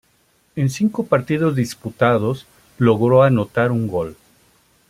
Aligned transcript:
En 0.55 0.71
cinco 0.71 1.05
partidos 1.05 1.55
disputados 1.55 2.47
logró 2.79 3.21
anotar 3.21 3.71
un 3.71 3.87
gol. 3.87 4.17